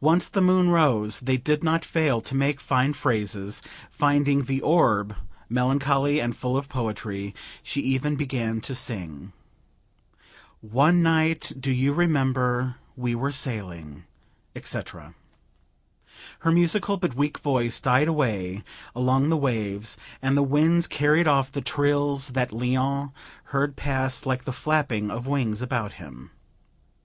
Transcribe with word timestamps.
Once 0.00 0.26
the 0.28 0.40
moon 0.40 0.68
rose; 0.70 1.20
they 1.20 1.36
did 1.36 1.62
not 1.62 1.84
fail 1.84 2.20
to 2.20 2.34
make 2.34 2.60
fine 2.60 2.92
phrases, 2.92 3.62
finding 3.88 4.42
the 4.46 4.60
orb 4.60 5.14
melancholy 5.48 6.18
and 6.20 6.36
full 6.36 6.56
of 6.56 6.68
poetry. 6.68 7.32
She 7.62 7.80
even 7.82 8.16
began 8.16 8.60
to 8.62 8.74
sing 8.74 9.32
"One 10.60 11.04
night, 11.04 11.52
do 11.60 11.70
you 11.70 11.92
remember, 11.92 12.78
we 12.96 13.14
were 13.14 13.30
sailing," 13.30 14.02
etc. 14.56 15.14
Her 16.40 16.50
musical 16.50 16.96
but 16.96 17.14
weak 17.14 17.38
voice 17.38 17.80
died 17.80 18.08
away 18.08 18.64
along 18.92 19.28
the 19.28 19.36
waves, 19.36 19.96
and 20.20 20.36
the 20.36 20.42
winds 20.42 20.88
carried 20.88 21.28
off 21.28 21.52
the 21.52 21.62
trills 21.62 22.30
that 22.30 22.50
Léon 22.50 23.12
heard 23.44 23.76
pass 23.76 24.26
like 24.26 24.46
the 24.46 24.52
flapping 24.52 25.12
of 25.12 25.28
wings 25.28 25.62
about 25.62 25.92
him. 25.92 26.32